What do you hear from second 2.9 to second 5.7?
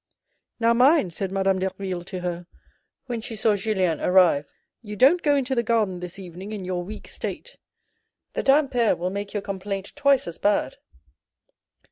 when she saw Julien arrive," you don't go into the